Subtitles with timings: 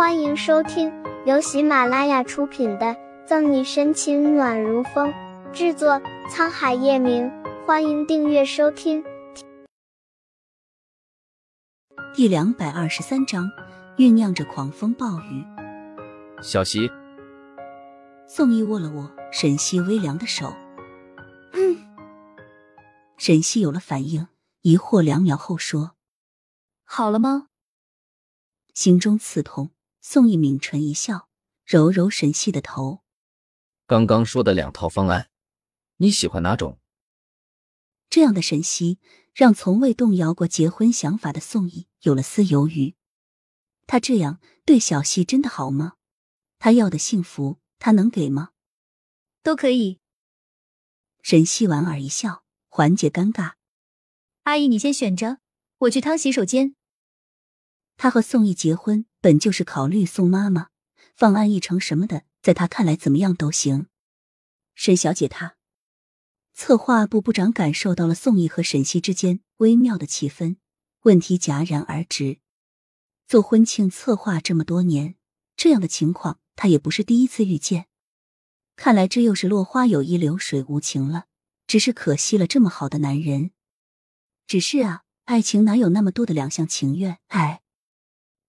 [0.00, 0.90] 欢迎收听
[1.26, 2.86] 由喜马拉雅出品的
[3.26, 5.12] 《赠你深情暖如风》，
[5.52, 7.30] 制作沧海夜明。
[7.66, 9.04] 欢迎订阅收听。
[12.14, 13.50] 第两百二十三章，
[13.98, 15.44] 酝酿着狂风暴雨。
[16.42, 16.90] 小溪，
[18.26, 20.50] 宋毅握了握沈西微凉的手。
[21.52, 21.76] 嗯，
[23.18, 24.28] 沈西有了反应，
[24.62, 25.94] 疑惑两秒后说
[26.84, 27.48] ：“好了吗？”
[28.72, 29.68] 心中刺痛。
[30.02, 31.28] 宋毅抿唇一笑，
[31.64, 33.02] 揉揉沈西的头。
[33.86, 35.30] 刚刚说的两套方案，
[35.96, 36.78] 你喜欢哪种？
[38.08, 38.98] 这样的沈西
[39.34, 42.94] 让从未动摇过结婚想法的宋义有了丝犹豫。
[43.86, 45.96] 他这样对小溪真的好吗？
[46.58, 48.52] 他要的幸福，他能给吗？
[49.42, 50.00] 都可以。
[51.22, 53.52] 沈西莞尔一笑，缓解尴尬。
[54.44, 55.40] 阿姨，你先选着，
[55.78, 56.74] 我去趟洗手间。
[57.98, 59.04] 他和宋义结婚。
[59.20, 60.68] 本就是考虑宋妈妈
[61.14, 63.86] 方案议程什么的，在他看来怎么样都行。
[64.74, 65.56] 沈小姐，她
[66.54, 70.56] 策划部部长感受到了宋毅和沈西之间微妙的气氛，
[71.02, 72.38] 问题戛然而止。
[73.28, 75.16] 做婚庆策划这么多年，
[75.54, 77.86] 这样的情况他也不是第一次遇见。
[78.74, 81.26] 看来这又是落花有意，流水无情了。
[81.66, 83.52] 只是可惜了这么好的男人。
[84.46, 87.18] 只是啊，爱情哪有那么多的两厢情愿？
[87.28, 87.59] 哎。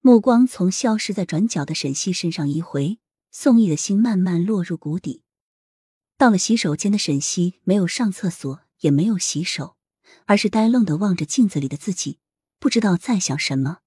[0.03, 2.97] 目光从消失在转角的沈西身上移回，
[3.29, 5.21] 宋毅的心慢慢落入谷底。
[6.17, 9.75] 到了洗手间的沈西没有上厕所，也没有洗手，
[10.25, 12.17] 而是呆愣的望着镜子里的自己，
[12.57, 13.81] 不知道在想什么。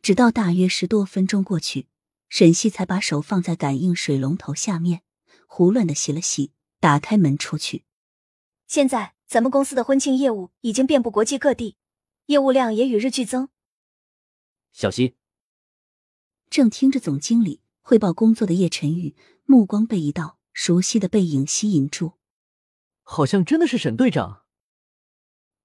[0.00, 1.88] 直到大约十多分钟过去，
[2.30, 5.02] 沈西才把手放在感应水龙头下面，
[5.46, 7.84] 胡乱的洗了洗，打开门出去。
[8.66, 11.76] 现在咱们公司的婚庆业务已经遍布国际各地，
[12.26, 13.50] 业务量也与日俱增。
[14.72, 15.16] 小溪。
[16.50, 22.14] 正听着总经理汇报工作的叶晨宇，目光被一道熟悉的背影吸引住，
[23.02, 24.44] 好像真的是沈队长。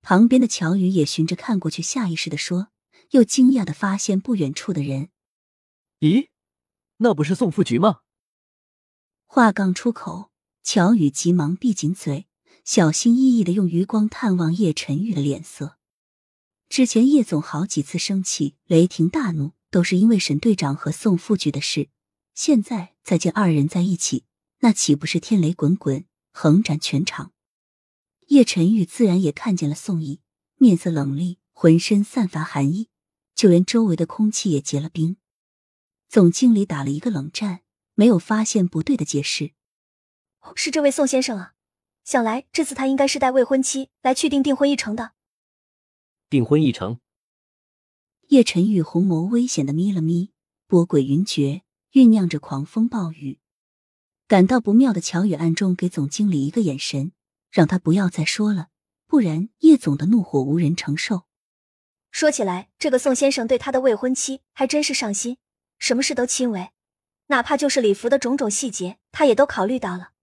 [0.02, 2.68] 旁边的乔宇也循着看过去，下意识的说，
[3.12, 5.10] 又惊讶的发现不远处的人。
[6.00, 6.28] 咦，
[6.98, 8.02] 那不是宋副局吗？
[9.26, 10.32] 话刚出口，
[10.62, 12.28] 乔宇急忙闭紧嘴，
[12.66, 15.78] 小心翼翼的用余光探望叶晨宇的脸色。
[16.74, 19.52] 之前叶总好几次生气，雷霆大怒。
[19.70, 21.90] 都是因为沈队长和宋副局的事，
[22.34, 24.24] 现在再见二人在一起，
[24.62, 27.32] 那岂不是天雷滚滚，横斩全场？
[28.30, 30.22] 叶晨玉自然也看见了宋毅，
[30.56, 32.90] 面色冷厉，浑身散发寒意，
[33.36, 35.18] 就连周围的空气也结了冰。
[36.10, 37.62] 总经理打了一个冷战，
[37.94, 39.52] 没有发现不对的解释
[40.56, 41.54] ：“是这位宋先生啊，
[42.04, 45.12] 想来这次他应该是带未婚妻来确定订婚议程的。”
[46.34, 47.00] 订婚议程。
[48.30, 50.32] 叶晨玉红眸危险的眯了眯，
[50.66, 51.62] 波诡云谲，
[51.92, 53.38] 酝酿着狂风暴雨。
[54.28, 57.12] 感到不妙的乔宇暗中给总经理一个眼神，
[57.52, 58.70] 让他不要再说了，
[59.06, 61.28] 不然叶总的怒火无人承受。
[62.10, 65.38] 说起来，这个宋先生对他的未婚妻还真是上心，
[65.78, 66.72] 什么事都亲为，
[67.28, 70.14] 哪怕就是礼服的种种细节，他也都考虑到了。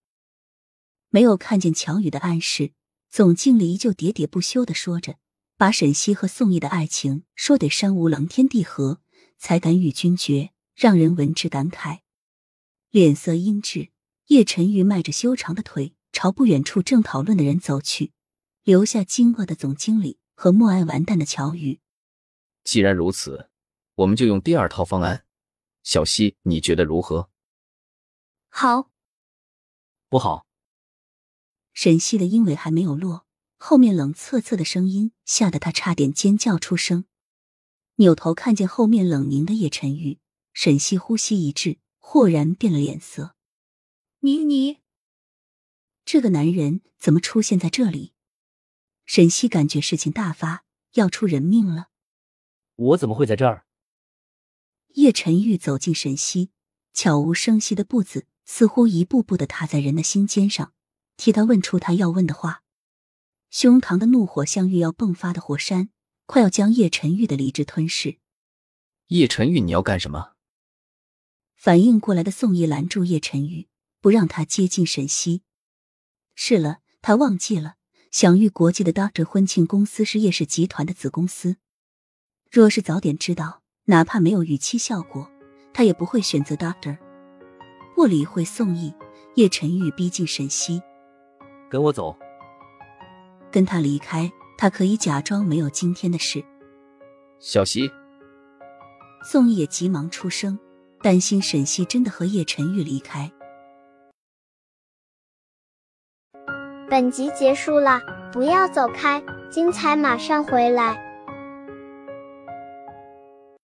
[1.07, 2.73] 没有看见乔宇的暗示，
[3.09, 5.15] 总经理依旧喋喋不休的说着。
[5.61, 8.99] 把沈西和宋义的爱情说得山无棱天地合，
[9.37, 11.99] 才敢与君绝，让人闻之感慨。
[12.89, 13.91] 脸色阴鸷，
[14.25, 18.11] 叶晨玉迈着修长的腿朝不远处正讨论的人走去，
[18.63, 21.79] 留下惊愕的总经理和默哀完蛋的乔宇。
[22.63, 23.51] 既然如此，
[23.93, 25.27] 我们就用第二套方案。
[25.83, 27.29] 小西，你觉得如何？
[28.49, 28.89] 好，
[30.09, 30.47] 不好。
[31.71, 33.27] 沈西的鹰尾还没有落。
[33.63, 37.05] 后面冷恻恻的声音吓得他差点尖叫出声，
[37.97, 40.17] 扭头看见后面冷凝的叶晨玉，
[40.51, 43.35] 沈西呼吸一滞，豁然变了脸色。
[44.21, 44.79] 你你，
[46.03, 48.13] 这个男人怎么出现在这里？
[49.05, 51.89] 沈西感觉事情大发，要出人命了。
[52.75, 53.67] 我怎么会在这儿？
[54.95, 56.49] 叶晨玉走进沈西，
[56.93, 60.73] 悄无声息的步子似乎一步步的踏在人的心尖上，
[61.15, 62.63] 替他问出他要问的话。
[63.51, 65.89] 胸膛的怒火像欲要迸发的火山，
[66.25, 68.17] 快要将叶晨玉的理智吞噬。
[69.07, 70.31] 叶晨玉，你要干什么？
[71.57, 73.67] 反应过来的宋毅拦住叶晨玉，
[73.99, 75.41] 不让他接近沈西。
[76.33, 77.75] 是了，他忘记了，
[78.09, 81.57] 享誉国际的 Doctor 婚庆公司是叶氏集团的子公司。
[82.49, 85.29] 若是早点知道，哪怕没有预期效果，
[85.73, 86.97] 他也不会选择 Doctor。
[87.97, 88.93] 不理会宋毅，
[89.35, 90.81] 叶晨玉逼近沈西，
[91.69, 92.17] 跟我走。
[93.51, 96.43] 跟他离开，他可以假装没有今天的事。
[97.39, 97.91] 小溪，
[99.23, 100.57] 宋毅急忙出声，
[101.01, 103.31] 担心沈西真的和叶晨玉离开。
[106.89, 108.01] 本集结束了，
[108.31, 111.10] 不要走开，精彩马上回来。